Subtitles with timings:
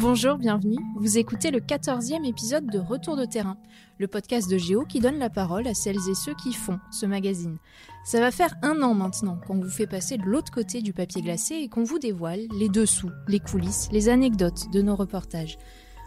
[0.00, 0.78] Bonjour, bienvenue.
[0.94, 3.56] Vous écoutez le 14e épisode de Retour de terrain,
[3.98, 7.04] le podcast de Géo qui donne la parole à celles et ceux qui font ce
[7.04, 7.58] magazine.
[8.04, 11.20] Ça va faire un an maintenant qu'on vous fait passer de l'autre côté du papier
[11.20, 15.58] glacé et qu'on vous dévoile les dessous, les coulisses, les anecdotes de nos reportages.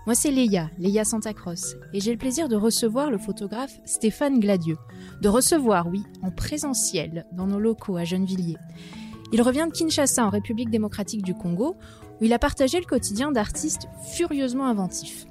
[0.05, 4.77] Moi, c'est Léa, Léa Santacross, et j'ai le plaisir de recevoir le photographe Stéphane Gladieux.
[5.21, 8.57] De recevoir, oui, en présentiel, dans nos locaux à Gennevilliers.
[9.33, 11.75] Il revient de Kinshasa, en République démocratique du Congo,
[12.21, 15.25] où il a partagé le quotidien d'artistes furieusement inventifs.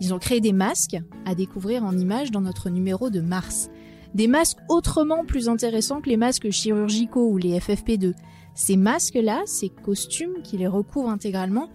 [0.00, 3.70] Ils ont créé des masques à découvrir en images dans notre numéro de mars.
[4.14, 8.14] Des masques autrement plus intéressants que les masques chirurgicaux ou les FFP2.
[8.54, 11.70] Ces masques-là, ces costumes qui les recouvrent intégralement,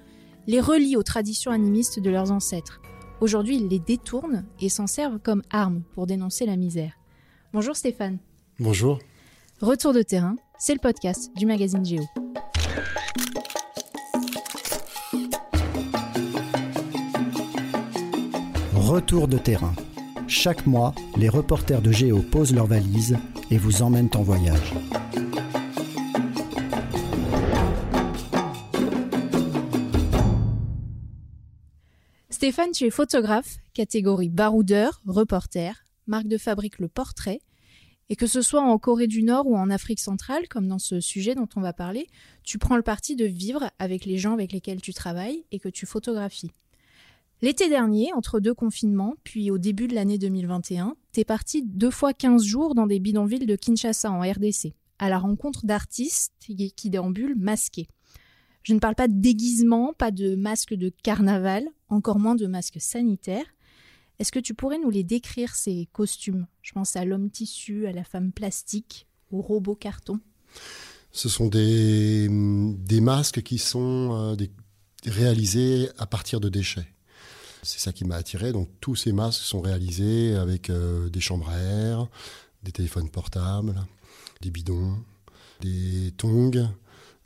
[0.45, 2.81] les relient aux traditions animistes de leurs ancêtres.
[3.21, 6.93] Aujourd'hui, ils les détournent et s'en servent comme armes pour dénoncer la misère.
[7.53, 8.19] Bonjour Stéphane.
[8.59, 8.99] Bonjour.
[9.61, 12.03] Retour de terrain, c'est le podcast du magazine Géo.
[18.87, 19.75] Retour de terrain.
[20.29, 23.17] Chaque mois, les reporters de Géo posent leurs valises
[23.51, 24.73] et vous emmènent en voyage.
[32.29, 37.41] Stéphane, tu es photographe, catégorie baroudeur, reporter, marque de fabrique le portrait,
[38.07, 41.01] et que ce soit en Corée du Nord ou en Afrique centrale, comme dans ce
[41.01, 42.07] sujet dont on va parler,
[42.45, 45.67] tu prends le parti de vivre avec les gens avec lesquels tu travailles et que
[45.67, 46.51] tu photographies.
[47.41, 52.13] L'été dernier, entre deux confinements, puis au début de l'année 2021, t'es parti deux fois
[52.13, 57.37] 15 jours dans des bidonvilles de Kinshasa en RDC, à la rencontre d'artistes qui déambulent
[57.37, 57.87] masqués.
[58.67, 62.81] Je ne parle pas de déguisement, pas de masque de carnaval, encore moins de masque
[62.81, 63.45] sanitaire.
[64.19, 66.47] Est-ce que tu pourrais nous les décrire, ces costumes?
[66.63, 70.19] Je pense à l'homme tissu, à la femme plastique, au robot carton.
[71.11, 72.27] Ce sont des,
[72.99, 74.45] masques qui sont euh,
[75.05, 76.87] réalisés à partir de déchets.
[77.67, 78.53] C'est ça qui m'a attiré.
[78.53, 82.07] Donc tous ces masques sont réalisés avec euh, des chambres à air,
[82.63, 83.75] des téléphones portables,
[84.41, 84.95] des bidons,
[85.59, 86.69] des tongs,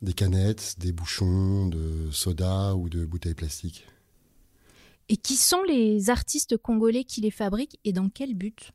[0.01, 3.85] des canettes, des bouchons de soda ou de bouteilles plastiques.
[5.09, 8.71] Et qui sont les artistes congolais qui les fabriquent et dans quel but?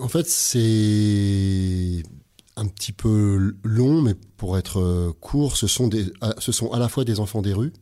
[0.00, 2.02] En fait, c'est
[2.56, 6.06] un petit peu long, mais pour être court, ce sont, des,
[6.38, 7.72] ce sont à la fois des enfants des rues,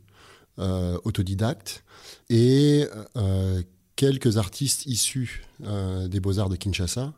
[0.59, 1.83] euh, autodidactes,
[2.29, 2.87] et
[3.17, 3.63] euh,
[3.97, 7.15] quelques artistes issus euh, des beaux-arts de Kinshasa,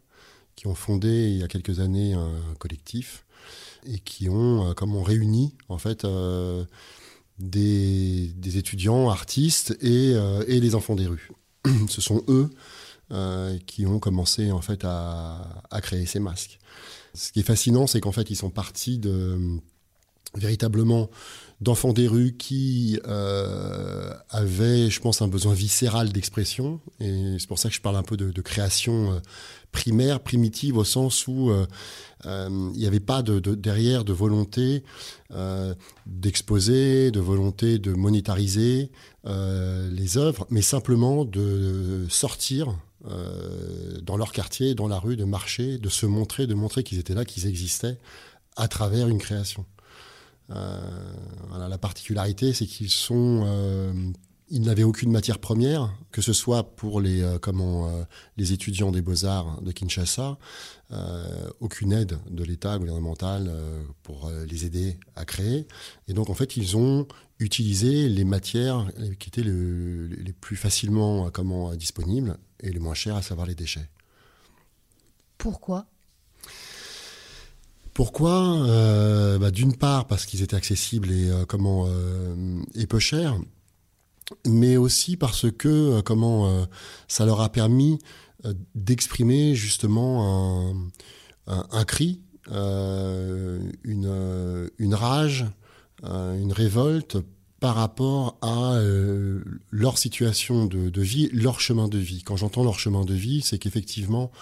[0.55, 3.25] qui ont fondé il y a quelques années un collectif
[3.87, 6.07] et qui ont, comme on réuni en fait
[7.41, 10.13] des, étudiants, artistes et,
[10.47, 11.31] et, les enfants des rues.
[11.89, 12.51] Ce sont eux
[13.67, 16.61] qui ont commencé en fait à, à, créer ces masques.
[17.15, 19.59] Ce qui est fascinant, c'est qu'en fait ils sont partis de
[20.37, 21.11] véritablement
[21.65, 26.81] d'enfants des rues qui euh, avaient, je pense, un besoin viscéral d'expression.
[27.01, 29.21] Et c'est pour ça que je parle un peu de, création euh,
[29.73, 31.67] primaire, primitive, au sens où euh,
[32.25, 34.85] il n'y avait pas de, derrière de volonté
[36.07, 38.91] d'exposer, de volonté de monétariser
[39.27, 42.75] les œuvres, mais simplement de sortir
[44.03, 47.15] dans leur quartier, dans la rue, de marcher, de se montrer, de montrer qu'ils étaient
[47.15, 47.99] là, qu'ils existaient
[48.57, 49.67] à travers une création.
[50.51, 53.93] Euh, la particularité, c'est qu'ils sont euh,
[54.51, 57.91] ils n'avaient aucune matière première, que ce soit pour les, euh, comment,
[58.37, 60.39] les étudiants des beaux-arts de Kinshasa,
[61.61, 63.51] aucune aide de l'État gouvernemental
[64.05, 65.67] pour les aider à créer.
[66.07, 67.09] Et donc, en fait, ils ont
[67.41, 68.87] utilisé les matières
[69.19, 73.89] qui étaient les plus facilement comment, disponibles et les moins chères, à savoir les déchets.
[75.37, 75.87] Pourquoi?
[77.95, 82.99] Pourquoi euh, bah, D'une part parce qu'ils étaient accessibles et euh, comment euh, et peu
[82.99, 83.39] chers,
[84.45, 86.67] mais aussi parce que comment
[87.09, 87.99] ça leur a permis
[88.75, 90.75] d'exprimer justement
[91.47, 95.45] un, un, cri, une, une rage,
[96.03, 97.19] une révolte
[97.61, 98.81] par rapport à
[99.71, 102.23] leur situation de, vie, leur chemin de vie.
[102.23, 104.33] Quand j'entends leur chemin de vie, c'est qu'effectivement,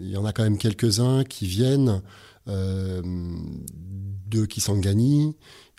[0.00, 2.02] il y en a quand même quelques-uns qui viennent
[2.48, 3.02] euh,
[4.26, 5.36] de Kisangani,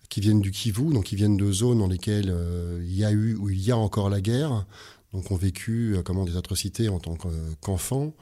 [0.10, 3.12] qui viennent du Kivu, donc qui viennent de zones dans lesquelles euh, il y a
[3.12, 4.66] eu ou il y a encore la guerre,
[5.12, 7.18] donc ont vécu comment des atrocités en tant
[7.62, 8.14] qu'enfants.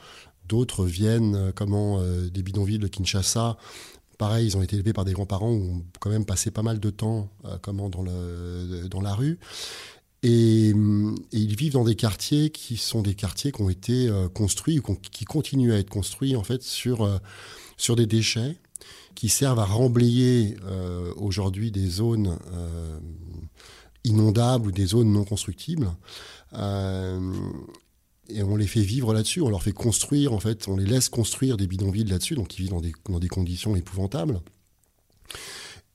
[0.48, 3.58] D'autres viennent comment des bidonvilles de Kinshasa.
[4.18, 6.80] Pareil, ils ont été élevés par des grands-parents où ont quand même passé pas mal
[6.80, 7.30] de temps
[7.62, 9.40] comment dans, le, dans la rue.
[10.24, 10.74] Et,
[11.32, 14.96] ils vivent dans des quartiers qui sont des quartiers qui ont été euh, construits ou
[14.96, 17.18] qui continuent à être construits en fait sur, euh,
[17.78, 18.58] sur des déchets
[19.16, 22.38] qui servent à remblayer euh, aujourd'hui des zones
[24.04, 25.92] inondables ou des zones non constructibles.
[26.54, 31.10] et on les fait vivre là-dessus, on leur fait construire, en fait, on les laisse
[31.10, 34.42] construire des bidonvilles là-dessus, donc ils vivent dans des, dans des conditions épouvantables.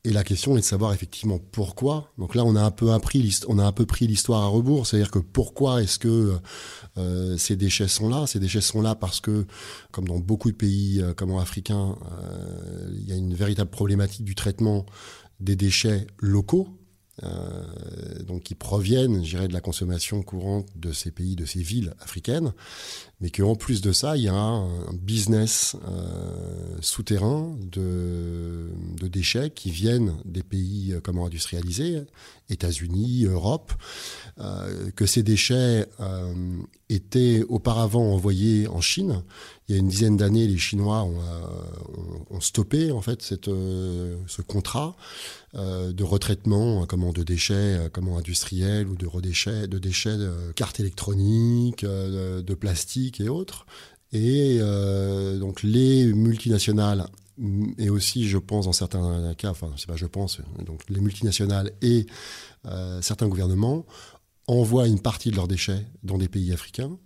[0.07, 2.13] Et la question est de savoir effectivement pourquoi.
[2.17, 4.87] Donc là, on a un peu appris, on a un peu pris l'histoire à rebours,
[4.87, 6.37] c'est-à-dire que pourquoi est-ce que
[6.97, 8.29] euh, ces déchets sont là?
[8.29, 9.47] Ces déchets sont là parce que,
[9.91, 14.23] comme dans beaucoup de pays euh, comme africains, euh, il y a une véritable problématique
[14.23, 14.87] du traitement
[15.41, 16.69] des déchets locaux,
[17.23, 22.53] euh, donc qui proviennent, de la consommation courante de ces pays, de ces villes africaines,
[23.21, 28.71] mais qu'en plus de ça, il y a un business euh, souterrain de,
[29.01, 32.03] de, déchets qui viennent des pays euh, comment industrialisés,
[32.51, 33.73] États-Unis, Europe,
[34.39, 35.87] euh, que ces déchets
[36.91, 39.23] étaient auparavant envoyés en Chine.
[39.69, 44.95] Il y a une dizaine d'années, les Chinois ont, stoppé en fait cette, ce contrat
[45.55, 51.85] de retraitement comment, de déchets comment, industriels ou de, redéchets, de déchets de cartes électroniques,
[51.85, 53.67] de, plastique et autres.
[54.13, 54.59] Et
[55.39, 57.07] donc les multinationales
[57.39, 61.01] mm, et aussi, je pense, dans certains cas, enfin, c'est pas je pense, donc les
[61.01, 62.07] multinationales et
[63.01, 63.85] certains gouvernements
[64.47, 66.97] envoient une partie de leurs déchets dans des pays africains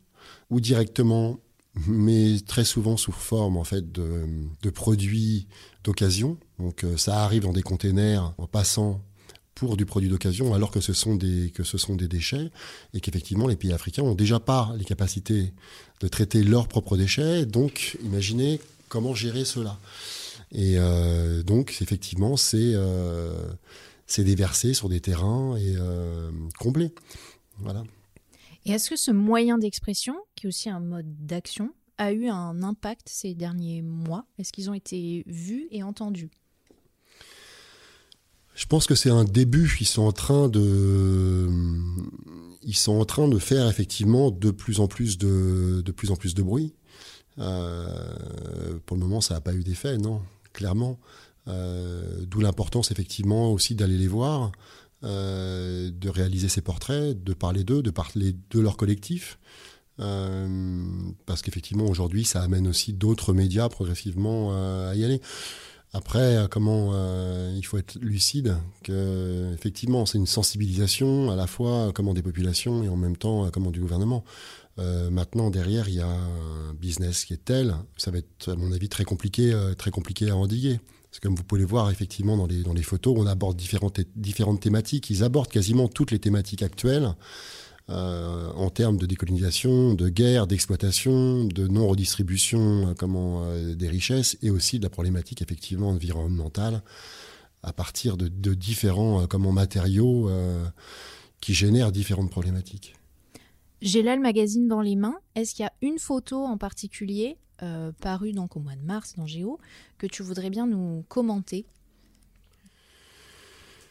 [0.50, 1.38] ou directement,
[1.86, 4.26] mais très souvent sous forme en fait de,
[4.62, 5.46] de produits
[5.84, 6.38] d'occasion.
[6.58, 9.00] Donc euh, ça arrive dans des containers en passant
[9.60, 12.50] pour du produit d'occasion, alors que ce sont des que ce sont des déchets
[12.94, 15.52] et qu'effectivement les pays africains ont déjà pas les capacités
[16.00, 17.44] de traiter leurs propres déchets.
[17.44, 18.58] Donc imaginez
[18.88, 19.78] comment gérer cela.
[20.50, 23.52] Et euh, donc effectivement c'est euh,
[24.06, 26.94] c'est déversé sur des terrains et euh, comblé.
[27.58, 27.84] Voilà.
[28.64, 32.62] Et est-ce que ce moyen d'expression, qui est aussi un mode d'action, a eu un
[32.62, 34.24] impact ces derniers mois?
[34.38, 36.30] Est-ce qu'ils ont été vus et entendus?
[38.54, 39.76] Je pense que c'est un début.
[39.80, 41.48] Ils sont en train de,
[42.62, 46.16] ils sont en train de faire effectivement de plus en plus de, de plus en
[46.16, 46.74] plus de bruit.
[47.38, 50.98] Euh, pour le moment, ça n'a pas eu d'effet, non, clairement.
[51.48, 54.52] Euh, d'où l'importance effectivement aussi d'aller les voir,
[55.04, 59.38] euh, de réaliser ces portraits, de parler d'eux, de parler de leur collectif.
[61.26, 64.50] parce qu'effectivement aujourd'hui ça amène aussi d'autres médias progressivement
[64.88, 65.20] à y aller.
[65.92, 71.48] Après, euh, comment euh, il faut être lucide que effectivement c'est une sensibilisation à la
[71.48, 74.24] fois euh, comment des populations et en même temps comment du gouvernement.
[75.10, 78.72] maintenant derrière il y a un business qui est tel, ça va être à mon
[78.72, 80.80] avis très compliqué, très compliqué à endiguer.
[81.10, 83.56] Parce que comme vous pouvez le voir effectivement dans les dans les photos, on aborde
[83.56, 85.10] différentes différentes thématiques.
[85.10, 87.14] Ils abordent quasiment toutes les thématiques actuelles.
[87.90, 94.38] Euh, en termes de décolonisation, de guerre, d'exploitation, de non-redistribution euh, comment, euh, des richesses
[94.42, 96.82] et aussi de la problématique effectivement environnementale
[97.64, 100.30] à partir de, différents comment, matériaux
[101.42, 102.94] qui génèrent différentes problématiques.
[103.82, 105.18] J'ai là le magazine dans les mains.
[105.34, 107.36] Est-ce qu'il y a une photo en particulier
[108.00, 109.58] parue donc au mois de mars dans Géo
[109.98, 111.66] que tu voudrais bien nous commenter?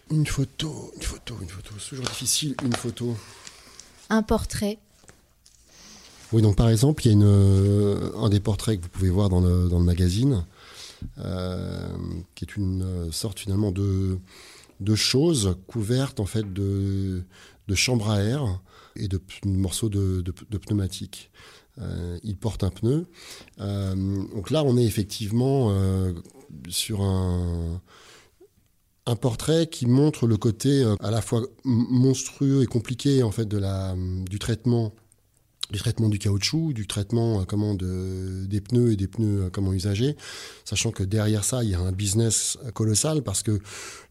[0.10, 1.76] Une photo, une photo, une photo.
[1.78, 3.16] C'est toujours difficile, une photo
[4.10, 4.80] un portrait
[6.32, 9.30] Oui, donc par exemple, il y a euh, un des portraits que vous pouvez voir
[9.30, 10.46] dans le, magazine,
[11.20, 11.90] euh,
[12.36, 14.18] qui est une euh, sorte finalement de,
[14.80, 17.24] de choses couvertes en fait de,
[17.68, 18.60] de chambres à air
[18.96, 21.30] et de, morceaux de, de, pneumatique.
[22.24, 23.06] il porte un pneu.
[23.58, 25.74] donc là, on est effectivement
[26.68, 27.80] sur un,
[29.10, 33.46] un portrait qui montre le côté euh, à la fois monstrueux et compliqué en fait
[33.46, 33.96] de la,
[34.30, 34.94] du traitement
[35.72, 39.50] du traitement du caoutchouc, du traitement euh, comment de, des pneus et des pneus euh,
[39.52, 40.16] comment usagés,
[40.66, 43.60] sachant que derrière ça, il y a un business colossal parce que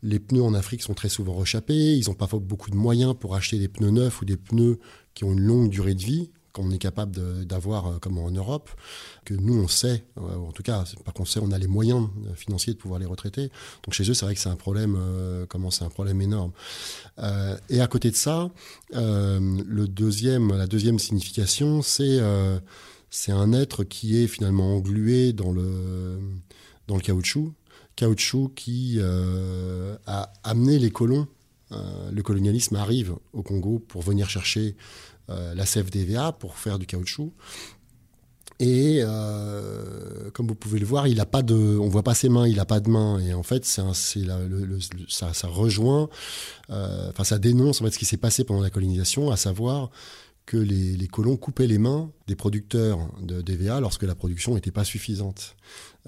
[0.03, 3.35] les pneus en Afrique sont très souvent rechappés, ils n'ont pas beaucoup de moyens pour
[3.35, 4.79] acheter des pneus neufs ou des pneus
[5.15, 8.69] qui ont une longue durée de vie, qu'on est capable d'avoir euh, comme en Europe,
[9.25, 12.09] que nous on sait, euh, en tout cas, pas qu'on sait, on a les moyens
[12.27, 13.51] euh, financiers de pouvoir les retraiter.
[13.85, 14.99] Donc chez eux, c'est vrai que c'est un problème,
[15.49, 16.53] comment c'est un problème énorme.
[17.69, 18.51] et à côté de ça,
[18.93, 22.19] le deuxième, la deuxième signification, c'est
[23.11, 26.19] c'est un être qui est finalement englué dans le
[26.87, 27.53] dans le caoutchouc,
[27.97, 31.27] caoutchouc qui a amené les colons.
[31.71, 34.77] le colonialisme arrive au Congo pour venir chercher
[35.29, 37.33] la CFDVA pour faire du caoutchouc.
[38.61, 42.29] Et euh, comme vous pouvez le voir, il a pas de, on voit pas ses
[42.29, 43.21] mains, il n'a pas de mains.
[43.21, 43.83] Et en fait, c'est
[45.09, 46.09] ça, rejoint,
[46.71, 49.91] euh, ça dénonce en fait ce qui s'est passé pendant la colonisation, à savoir
[50.45, 54.85] que les, colons coupaient les mains des producteurs de DVA lorsque la production n'était pas
[54.85, 55.55] suffisante.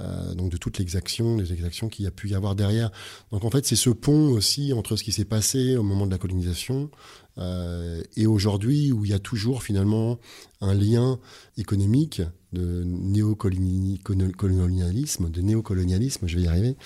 [0.00, 2.90] Euh, donc de toutes les exactions, les exactions qu'il y a pu y avoir derrière.
[3.33, 6.11] Donc en fait, c'est ce pont aussi entre ce qui s'est passé au moment de
[6.11, 6.90] la colonisation
[7.38, 10.19] euh, et aujourd'hui où il y a toujours finalement
[10.61, 11.19] un lien
[11.57, 16.76] économique de néocolonialisme, de néocolonialisme, je vais y arriver,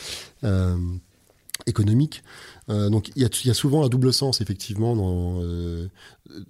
[0.44, 0.76] euh,
[1.66, 2.22] économique.
[2.68, 5.40] donc il y, a, souvent un double sens effectivement dans,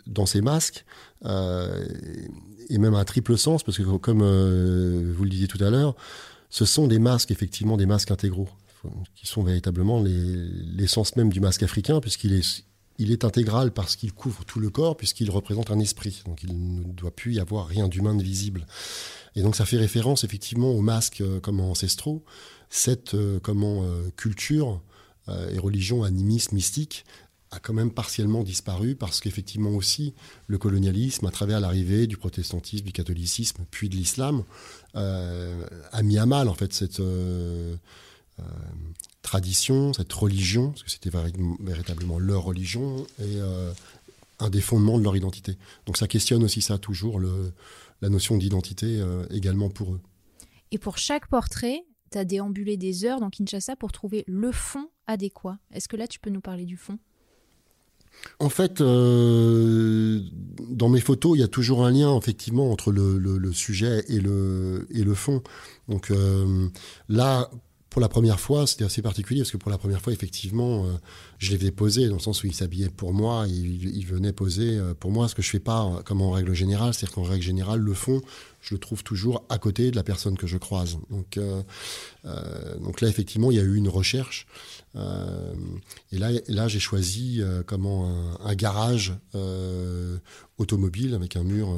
[0.06, 0.85] dans ces masques
[1.25, 5.94] et même un triple sens parce que comme vous le disiez tout à l'heure,
[6.50, 8.48] ce sont des masques, effectivement, des masques intégraux,
[9.14, 14.60] qui sont véritablement l'essence même du masque africain, puisqu'il est, intégral parce qu'il couvre tout
[14.60, 16.22] le corps, puisqu'il représente un esprit.
[16.26, 18.66] Donc il ne doit plus y avoir rien d'humain de visible.
[19.36, 22.24] Et donc ça fait référence effectivement aux masques euh, comme ancestraux,
[22.70, 24.80] cette euh, comment, euh, culture
[25.50, 27.06] et religion animiste, mystique,
[27.54, 30.14] a quand même partiellement disparu parce qu'effectivement aussi
[30.46, 34.44] le colonialisme, à travers l'arrivée du protestantisme, du catholicisme, puis de l'islam,
[34.96, 37.76] euh, a mis à mal en fait cette euh,
[38.40, 38.42] euh,
[39.23, 41.11] tradition, cette religion, parce que c'était
[41.61, 43.38] véritablement leur religion et
[44.40, 45.56] un des fondements de leur identité.
[45.87, 50.00] Donc ça questionne aussi ça toujours, la notion d'identité également pour eux.
[50.73, 54.88] Et pour chaque portrait, tu as déambulé des heures dans Kinshasa pour trouver le fond
[55.06, 55.58] adéquat.
[55.73, 56.99] Est-ce que là, tu peux nous parler du fond?
[58.40, 60.21] En fait, euh,
[60.68, 65.14] dans mes photos, il y a toujours un lien effectivement entre le, sujet et le,
[65.14, 65.42] fond.
[65.88, 66.68] Donc euh,
[67.09, 67.50] là,
[67.94, 70.88] pour la première fois, c'était assez particulier parce que pour la première fois, effectivement, euh,
[71.38, 74.80] je les faisais poser dans le sens où ils s'habillaient pour moi, ils venaient poser
[74.98, 77.78] pour moi, ce que je fais pas comme en règle générale, c'est-à-dire qu'en règle générale,
[77.78, 78.20] le fond,
[78.60, 80.98] je le trouve toujours à côté de la personne que je croise.
[81.10, 81.38] Donc,
[82.80, 84.46] donc là, effectivement, il y a eu une recherche
[84.96, 85.54] euh,
[86.12, 90.18] et là, là j'ai choisi euh, comment un, garage euh,
[90.58, 91.76] automobile avec un mur,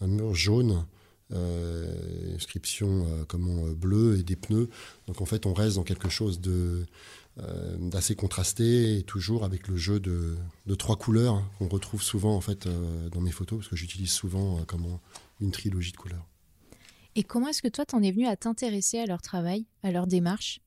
[0.00, 0.84] un mur jaune.
[1.30, 4.68] Inscription comment bleu et des pneus
[5.06, 6.86] donc en fait on reste dans quelque chose de
[7.78, 12.40] d'assez contrasté et toujours avec le jeu de, de trois couleurs qu'on retrouve souvent en
[12.40, 12.68] fait
[13.10, 15.00] dans mes photos parce que j'utilise souvent comment
[15.40, 16.26] une trilogie de couleurs.
[17.16, 20.06] Et comment est-ce que toi t'en es venu à t'intéresser à leur travail, à leur
[20.06, 20.60] démarche?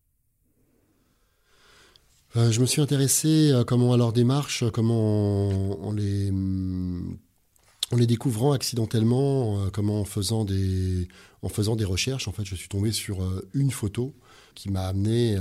[2.36, 5.50] Euh, je me suis intéressé à, comment, à leur démarche, comment
[5.86, 6.32] en, les,
[7.92, 12.28] en les découvrant accidentellement, euh, en faisant, des, recherches.
[12.28, 14.14] En fait, je suis tombé sur euh, une photo
[14.56, 15.38] qui m'a amené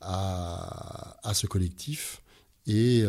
[0.00, 2.22] à, à, ce collectif
[2.68, 3.04] et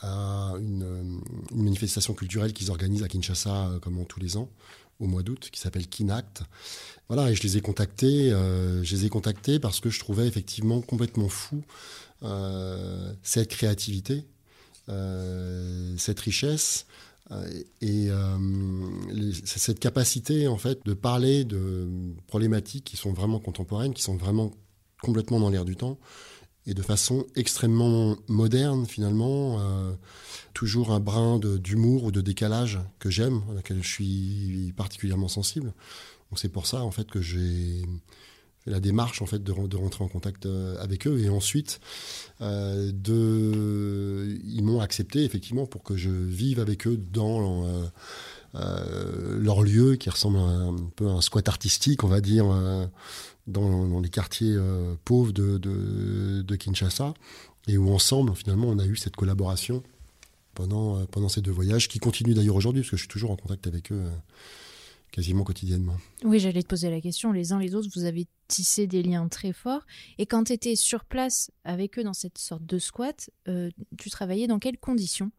[0.00, 1.20] à une,
[1.52, 4.48] manifestation culturelle qu'ils organisent à Kinshasa comme tous les ans
[5.00, 6.44] au mois d'août qui s'appelle Kinact
[7.08, 8.30] voilà, je les ai contactés.
[8.32, 11.64] Euh, je les ai contactés parce que je trouvais effectivement complètement fou
[12.22, 14.37] euh, cette créativité, euh,
[15.96, 16.86] cette richesse
[17.80, 18.08] et
[19.44, 21.88] cette capacité en fait de parler de
[22.26, 24.52] problématiques qui sont vraiment contemporaines, qui sont vraiment
[25.02, 25.98] complètement dans l'air du temps
[26.66, 29.60] et de façon extrêmement moderne finalement,
[30.54, 35.72] toujours un brin d'humour ou de décalage que j'aime, à laquelle je suis particulièrement sensible.
[36.36, 37.86] C'est pour ça en fait que j'ai
[38.68, 41.18] la démarche en fait de, rentrer en contact euh, avec eux.
[41.20, 41.80] Et ensuite
[42.40, 47.66] euh, de ils m'ont accepté effectivement pour que je vive avec eux dans
[48.54, 52.46] euh, leur lieu qui ressemble un peu à un squat artistique on va dire
[53.46, 54.56] dans, les quartiers
[55.04, 57.14] pauvres de, de, Kinshasa.
[57.66, 59.82] Et où ensemble finalement on a eu cette collaboration
[60.54, 63.36] pendant, pendant ces deux voyages qui continuent d'ailleurs aujourd'hui parce que je suis toujours en
[63.36, 64.04] contact avec eux
[65.10, 65.96] quasiment quotidiennement.
[66.24, 67.32] Oui, j'allais te poser la question.
[67.32, 69.82] Les uns les autres, vous avez tissé des liens très forts.
[70.18, 74.10] Et quand tu étais sur place avec eux dans cette sorte de squat, euh, tu
[74.10, 75.30] travaillais dans quelles conditions?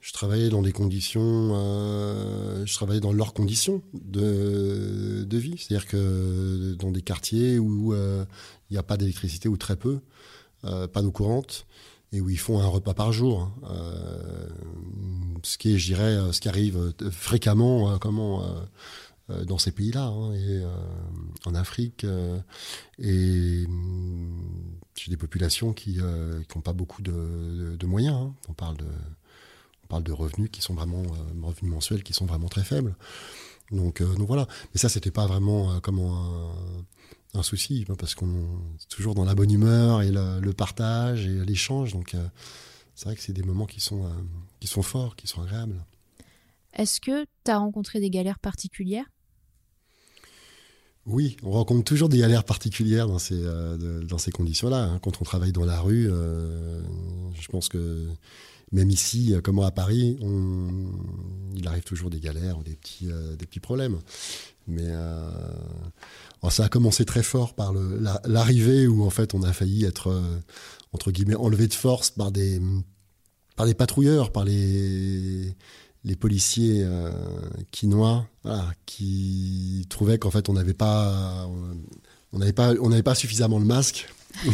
[0.00, 5.56] Je travaillais dans des conditions, euh, je travaillais dans leurs conditions de, de vie.
[5.58, 8.24] C'est-à-dire que dans des quartiers où euh,
[8.68, 10.00] il n'y a pas d'électricité ou très peu,
[10.62, 11.66] pas d'eau courante,
[12.12, 13.40] et où ils font un repas par jour.
[13.40, 13.52] Hein.
[13.70, 14.48] Euh,
[15.42, 18.44] ce qui est, je dirais, euh, ce qui arrive euh, fréquemment comment,
[19.28, 20.62] dans ces pays-là, hein, et
[21.46, 22.04] en Afrique.
[22.98, 23.66] et
[24.94, 28.16] j'ai des populations qui n'ont pas beaucoup de, moyens.
[28.16, 28.34] Hein.
[28.48, 28.86] On, parle de,
[29.84, 31.02] on parle de revenus qui sont vraiment,
[31.42, 32.94] revenus mensuels qui sont vraiment très faibles.
[33.70, 34.46] Donc, donc voilà.
[34.74, 36.52] Mais ça, c'était pas vraiment comment
[37.34, 38.26] un souci, hein, parce qu'on
[38.74, 41.92] est toujours dans la bonne humeur et le, partage et l'échange.
[41.92, 42.26] Donc, euh,
[42.94, 44.10] c'est vrai que c'est des moments qui sont, euh,
[44.60, 45.84] qui sont forts, qui sont agréables.
[46.74, 49.06] Est-ce que tu as rencontré des galères particulières?
[51.04, 54.84] Oui, on rencontre toujours des galères particulières dans ces, euh, dans ces conditions-là.
[54.84, 54.98] Hein.
[55.02, 58.06] Quand on travaille dans la rue, je pense que
[58.70, 60.68] même ici, comme à Paris, on,
[61.54, 63.98] il arrive toujours des galères ou des petits, euh, des petits problèmes.
[64.68, 64.88] Mais
[66.42, 67.72] oh, ça a commencé très fort par
[68.24, 70.22] l'arrivée où en fait on a failli être
[70.92, 72.60] entre guillemets enlevé de force par des,
[73.56, 75.54] par des patrouilleurs, par les
[76.04, 77.12] les policiers euh,
[77.70, 78.26] quinois,
[78.86, 81.48] qui trouvaient qu'en fait on n'avait pas,
[82.32, 84.08] on n'avait pas, on n'avait pas suffisamment le masque.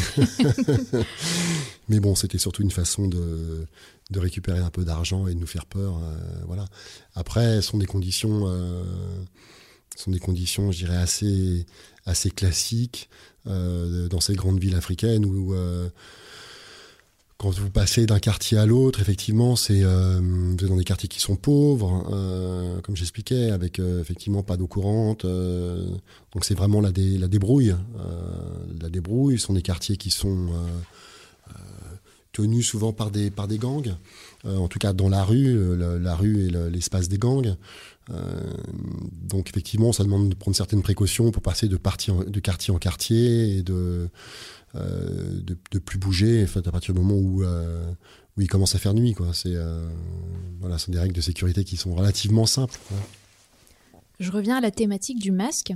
[1.89, 3.67] Mais bon, c'était surtout une façon de,
[4.11, 5.99] de, récupérer un peu d'argent et de nous faire peur.
[6.03, 6.67] Euh, voilà.
[7.15, 8.83] Après, ce sont des conditions, euh,
[10.03, 11.67] sont des conditions, je dirais assez,
[12.07, 13.09] assez classiques
[13.47, 15.55] euh, dans ces grandes villes africaines où
[17.39, 21.09] quand vous passez d'un quartier à l'autre, effectivement, c'est euh, vous êtes dans des quartiers
[21.09, 25.25] qui sont pauvres, euh, comme j'expliquais, avec euh, effectivement pas d'eau courante.
[25.25, 27.77] donc c'est vraiment la, la débrouille.
[28.81, 29.39] la débrouille.
[29.39, 30.49] Ce sont des quartiers qui sont
[32.33, 33.95] tenus souvent par des par des gangs.
[34.45, 37.57] en tout cas, dans la rue, la, rue est l'espace des gangs.
[39.13, 43.63] Donc effectivement, ça demande de prendre certaines précautions pour passer de, quartier en quartier et
[43.63, 44.09] de
[44.75, 47.91] euh, de, plus bouger à partir du moment où, euh,
[48.37, 49.15] où il commence à faire nuit.
[49.15, 49.33] Quoi.
[49.33, 49.89] C'est, euh,
[50.61, 52.79] voilà, sont des règles de sécurité qui sont relativement simples.
[54.21, 55.73] Je reviens à la thématique du masque.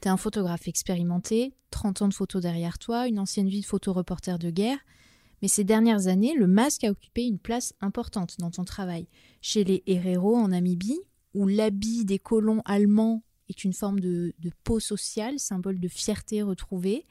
[0.00, 3.66] Tu es un photographe expérimenté, 30 ans de photos derrière toi, une ancienne vie de
[3.66, 4.78] photoreporter de guerre.
[5.42, 9.08] Mais ces dernières années, le masque a occupé une place importante dans ton travail.
[9.42, 11.00] Chez les Herero en Namibie,
[11.34, 14.34] où l'habit des colons allemands est une forme de,
[14.64, 17.06] peau sociale, symbole de fierté retrouvée.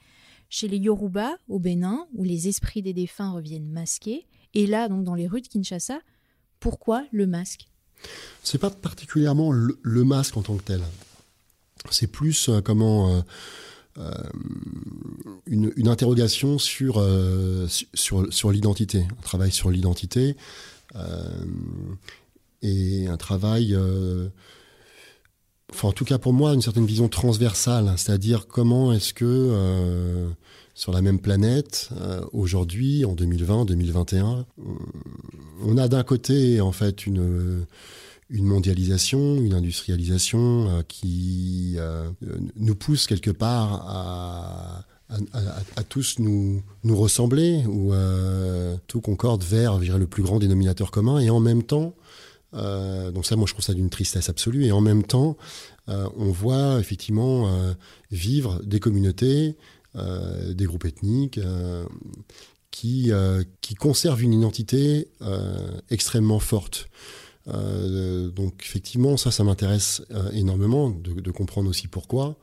[0.49, 5.05] Chez les Yoruba au Bénin, où les esprits des défunts reviennent masqués, et là, donc
[5.05, 5.99] dans les rues de Kinshasa,
[6.59, 7.69] pourquoi le masque?
[8.43, 10.81] C'est pas particulièrement le, masque en tant que tel.
[11.89, 13.21] C'est plus euh, comment euh,
[13.97, 14.11] euh,
[15.45, 17.01] une, interrogation sur,
[18.51, 20.35] l'identité, un travail sur l'identité
[22.61, 23.75] et un travail
[25.73, 30.29] enfin en tout cas pour moi, une certaine vision transversale, c'est-à-dire comment est-ce que euh,
[30.73, 34.45] sur la même planète, euh, aujourd'hui, en 2020, 2021,
[35.63, 37.65] on a d'un côté en fait une
[38.33, 41.77] une mondialisation, une industrialisation euh, qui
[42.55, 44.85] nous pousse quelque part à,
[45.75, 47.93] à, tous nous, nous ressembler ou
[48.87, 51.93] tout concorde vers le plus grand dénominateur commun et en même temps
[52.53, 54.65] euh, donc ça, moi, je trouve ça d'une tristesse absolue.
[54.65, 55.37] Et en même temps,
[55.89, 57.73] euh, on voit effectivement euh,
[58.11, 59.57] vivre des communautés,
[59.93, 61.37] des groupes ethniques
[62.71, 63.11] qui,
[63.59, 65.09] qui conservent une identité
[65.89, 66.87] extrêmement forte.
[67.45, 72.37] donc effectivement, ça, ça m'intéresse énormément de, de, comprendre aussi pourquoi.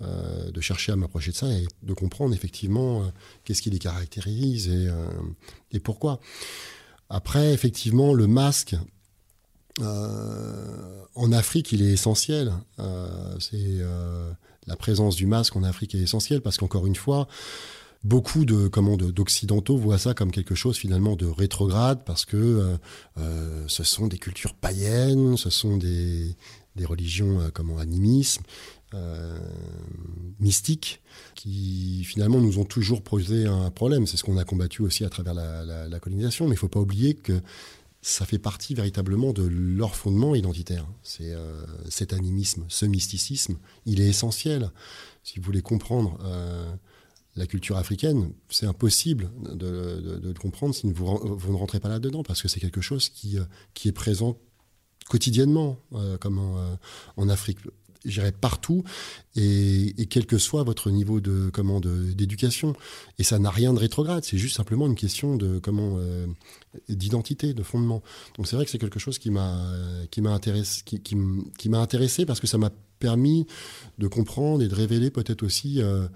[0.00, 3.12] de chercher à m'approcher de ça et de comprendre effectivement
[3.44, 4.88] qu'est-ce qui les caractérise et,
[5.72, 6.20] et pourquoi.
[7.10, 8.78] Après, effectivement, le masque, euh,
[9.80, 12.52] en Afrique, il est essentiel.
[12.78, 14.30] Euh, c'est euh,
[14.66, 17.28] la présence du masque en Afrique est essentielle parce qu'encore une fois,
[18.02, 22.76] beaucoup de comment d'occidentaux voient ça comme quelque chose finalement de rétrograde parce que
[23.66, 26.36] ce sont des cultures païennes, ce sont des,
[26.76, 28.42] des religions comme animisme,
[30.38, 31.02] mystiques
[31.34, 34.06] qui finalement nous ont toujours posé un problème.
[34.06, 36.80] C'est ce qu'on a combattu aussi à travers la colonisation, mais il ne faut pas
[36.80, 37.40] oublier que
[38.04, 40.86] ça fait partie véritablement de leur fondement identitaire.
[41.02, 44.70] C'est euh, cet animisme, ce mysticisme, il est essentiel.
[45.22, 46.70] Si vous voulez comprendre euh,
[47.34, 52.22] la culture africaine, c'est impossible de, le comprendre si vous, vous ne rentrez pas là-dedans,
[52.22, 54.36] parce que c'est quelque chose qui, euh, qui est présent
[55.08, 55.78] quotidiennement,
[56.18, 56.40] comme
[57.18, 57.58] en Afrique
[58.04, 58.84] j'irai partout
[59.36, 62.74] et, quel que soit votre niveau de comment d'éducation.
[63.18, 66.26] Et ça n'a rien de rétrograde, c'est juste simplement une question de comment euh,
[66.88, 68.02] d'identité, de fondement.
[68.36, 69.60] Donc c'est vrai que c'est quelque chose qui m'a
[70.10, 73.46] qui m'a intéressé qui, qui, m'a intéressé parce que ça m'a permis
[73.98, 76.06] de comprendre et de révéler peut-être aussi euh,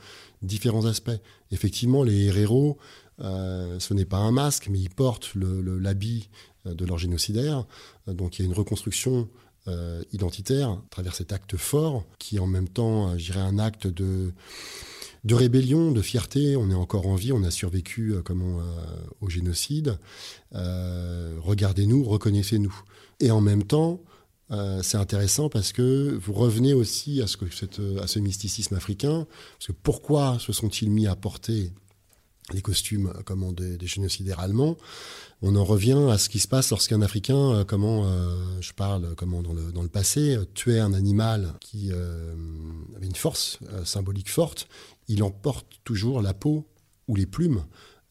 [0.43, 1.11] différents aspects.
[1.51, 2.79] Effectivement, les héros,
[3.21, 6.31] euh, ce n'est pas un masque, mais ils portent l'habit
[6.65, 7.67] de leur génocidaire.
[8.07, 9.29] Donc il y a une reconstruction
[9.69, 13.59] euh, identitaire à travers cet acte fort qui en même temps, euh, je dirais, un
[13.59, 14.33] acte de,
[15.25, 16.57] de rébellion, de fierté.
[16.57, 18.61] On est encore en vie, on a survécu euh, comment,
[19.21, 19.99] au génocide.
[20.53, 22.75] Regardez-nous, reconnaissez-nous.
[23.21, 24.01] Et en même temps,
[24.83, 29.27] c'est intéressant parce que vous revenez aussi à ce, que, à ce mysticisme africain.
[29.59, 31.73] Parce que pourquoi se sont-ils mis à porter
[32.53, 34.77] les costumes comment des, génocidaires allemands.
[35.43, 38.11] On en revient à ce qui se passe lorsqu'un Africain, comment
[38.61, 43.59] je parle, comment dans le, dans le passé, tuait un animal qui avait une force
[43.85, 44.67] symbolique forte,
[45.07, 46.67] il emporte toujours la peau
[47.07, 47.63] ou les plumes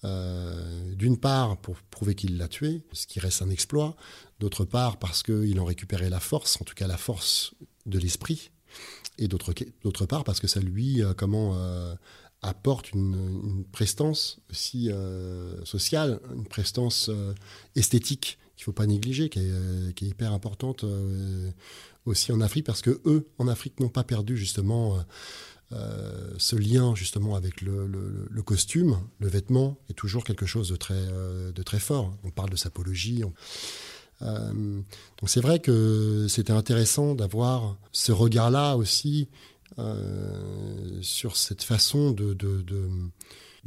[0.04, 3.96] euh, d'une part pour prouver qu'il l'a tué, ce qui reste un exploit,
[4.40, 7.56] d'autre part parce qu'il en récupérait la force, en tout cas la force
[7.88, 8.52] de l'esprit,
[9.18, 11.96] et d'autre part parce que ça lui euh, comment euh,
[12.48, 14.90] apporte une, prestance aussi
[15.64, 17.12] sociale, une prestance
[17.76, 19.52] esthétique qu'il ne faut pas négliger, qui est,
[20.02, 20.84] est hyper importante
[22.06, 24.98] aussi en Afrique, parce que eux, en Afrique, n'ont pas perdu justement
[25.74, 30.94] euh, ce lien justement avec le, costume, le vêtement, est toujours quelque chose de très,
[30.94, 32.16] euh, fort.
[32.24, 33.24] On parle de sapologie.
[34.22, 39.28] Euh, donc c'est vrai que c'était intéressant d'avoir ce regard-là aussi
[41.02, 42.36] sur cette façon de,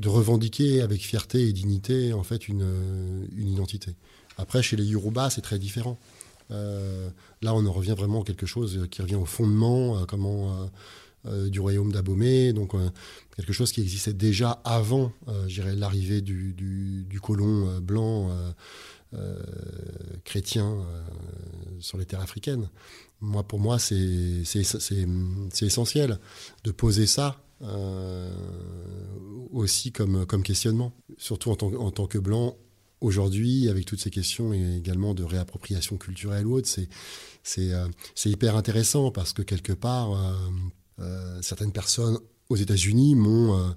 [0.04, 3.94] revendiquer avec fierté et dignité en fait une, identité.
[4.38, 5.98] Après, chez les Yoruba, c'est très différent.
[6.50, 10.68] là, on en revient vraiment à quelque chose qui revient au fondement, comment
[11.26, 12.88] euh, du royaume d'Abomey, donc euh,
[13.36, 18.30] quelque chose qui existait déjà avant, euh, l'arrivée du, colon blanc
[20.24, 20.84] chrétien
[21.80, 22.68] sur les terres africaines.
[23.20, 24.42] Moi, pour moi, c'est
[25.60, 26.18] essentiel
[26.64, 27.42] de poser ça
[29.52, 32.56] aussi comme, comme questionnement, surtout en tant, en tant que blanc.
[33.00, 36.68] Aujourd'hui, avec toutes ces questions et également de réappropriation culturelle ou autre,
[37.42, 40.12] c'est hyper intéressant parce que quelque part,
[41.00, 42.18] euh, certaines personnes
[42.50, 43.70] aux États-Unis m'ont euh,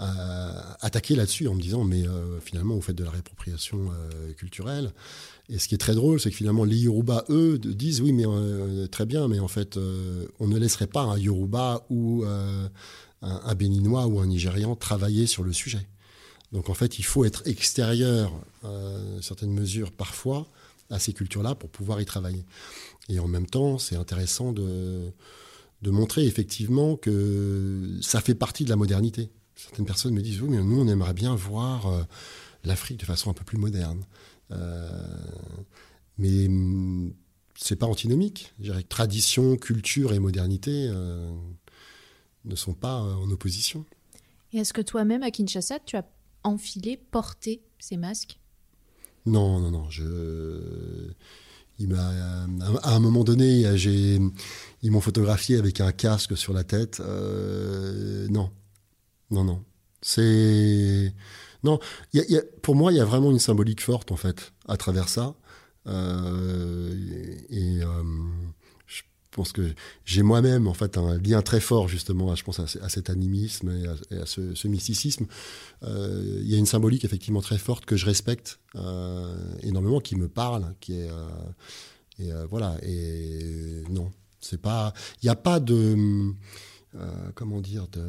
[0.00, 2.04] euh, attaqué là-dessus en me disant mais
[2.42, 3.90] finalement vous faites de la réappropriation
[4.36, 4.92] culturelle.
[5.48, 8.24] Et ce qui est très drôle, c'est que finalement les Yoruba, eux, disent oui mais
[8.88, 9.78] très bien, mais en fait
[10.38, 12.24] on ne laisserait pas un Yoruba ou
[13.22, 15.86] un, Béninois ou un Nigérian travailler sur le sujet.
[16.52, 18.32] Donc en fait il faut être extérieur,
[19.22, 20.46] certaines mesures parfois,
[20.90, 22.44] à ces cultures-là pour pouvoir y travailler.
[23.08, 25.12] Et en même temps, c'est intéressant de
[25.82, 29.30] de montrer effectivement que ça fait partie de la modernité.
[29.54, 32.02] Certaines personnes me disent, oui, mais nous, on aimerait bien voir euh,
[32.64, 34.04] l'Afrique de façon un peu plus moderne.
[34.52, 34.88] Euh,
[36.18, 37.14] mais mm,
[37.56, 38.52] c'est pas antinomique.
[38.58, 41.32] Je dirais que tradition, culture et modernité euh,
[42.44, 43.84] ne sont pas en opposition.
[44.52, 46.04] Et est-ce que toi-même, à Kinshasa, tu as
[46.44, 48.38] enfilé, porté ces masques?
[49.24, 49.90] Non, non, non.
[49.90, 51.12] Je
[51.78, 52.08] il m'a,
[52.82, 54.18] à un moment donné, j'ai,
[54.86, 57.00] ils m'ont photographié avec un casque sur la tête.
[57.00, 58.52] Euh, non,
[59.32, 59.64] non, non.
[60.00, 61.12] C'est
[61.64, 61.80] non.
[62.62, 65.34] Pour moi, il y a vraiment une symbolique forte en fait à travers ça.
[65.88, 66.94] Euh,
[67.50, 68.02] et euh,
[68.86, 72.60] je pense que j'ai moi-même en fait un lien très fort justement, à, je pense
[72.60, 73.72] à, cet animisme
[74.12, 75.26] et à, ce, mysticisme.
[75.82, 78.60] Il y a une symbolique effectivement très forte que je respecte
[79.64, 81.10] énormément, qui me parle, qui est
[82.48, 82.76] voilà.
[82.84, 84.12] Et non,
[84.46, 86.32] c'est pas, il n'y a pas de
[87.34, 88.02] comment dire de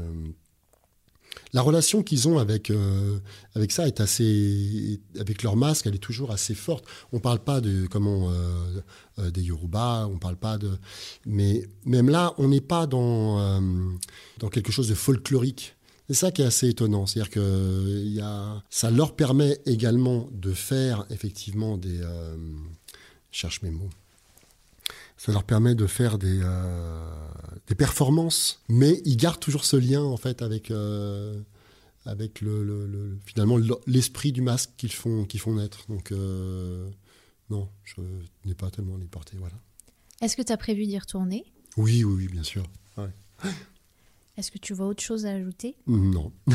[1.54, 3.19] la relation qu'ils ont avec, euh,
[3.56, 5.00] avec ça est assez.
[5.19, 6.86] Avec leur masque, elle est toujours assez forte.
[7.12, 8.82] On parle pas de comment euh,
[9.19, 10.71] euh, des Yoruba, on parle pas de.
[11.26, 13.62] Mais même là, on n'est pas dans,
[14.39, 15.76] dans quelque chose de folklorique.
[16.08, 17.06] C'est ça qui est assez étonnant.
[17.06, 22.02] C'est-à-dire que y a, ça leur permet également de faire effectivement des.
[23.32, 23.89] cherche mes mots
[25.17, 27.27] ça leur permet de faire des, euh,
[27.67, 31.41] des performances, mais ils gardent toujours ce lien en fait avec, euh,
[32.06, 35.86] avec le, finalement l'esprit du masque qu'ils font, qu'ils font naître.
[35.89, 36.88] Donc euh,
[37.49, 37.95] non, je
[38.45, 39.38] n'ai pas tellement les porter.
[39.38, 39.56] Voilà.
[40.21, 41.45] Est-ce que tu as prévu d'y retourner?
[41.77, 42.63] Oui, oui, oui, bien sûr.
[44.38, 45.75] Est-ce que tu vois autre chose à ajouter?
[45.88, 46.32] Non.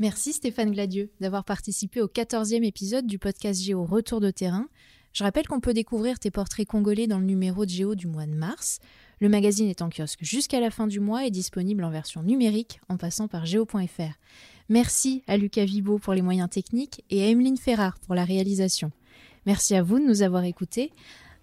[0.00, 4.68] Merci Stéphane Gladieux d'avoir participé au 14e épisode du podcast Géo Retour de terrain.
[5.14, 8.26] Je rappelle qu'on peut découvrir tes portraits congolais dans le numéro de Géo du mois
[8.26, 8.80] de mars.
[9.20, 12.80] Le magazine est en kiosque jusqu'à la fin du mois et disponible en version numérique
[12.88, 14.18] en passant par géo.fr.
[14.68, 18.90] Merci à Lucas Vibo pour les moyens techniques et à Emeline Ferrard pour la réalisation.
[19.46, 20.90] Merci à vous de nous avoir écoutés.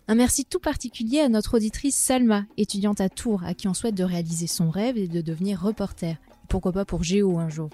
[0.09, 3.95] Un merci tout particulier à notre auditrice Salma, étudiante à Tours, à qui on souhaite
[3.95, 6.17] de réaliser son rêve et de devenir reporter.
[6.49, 7.69] Pourquoi pas pour Géo un jour.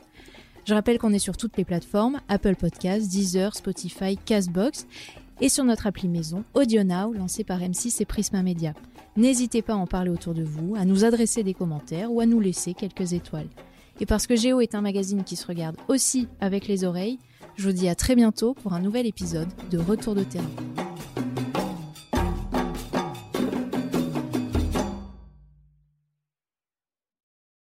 [0.66, 4.86] Je rappelle qu'on est sur toutes les plateformes, Apple Podcasts, Deezer, Spotify, Castbox
[5.42, 8.74] et sur notre appli maison AudioNow lancé par M6 et Prisma Media.
[9.16, 12.26] N'hésitez pas à en parler autour de vous, à nous adresser des commentaires ou à
[12.26, 13.50] nous laisser quelques étoiles.
[14.00, 17.20] Et parce que Géo est un magazine qui se regarde aussi avec les oreilles,
[17.56, 20.87] je vous dis à très bientôt pour un nouvel épisode de Retour de terrain.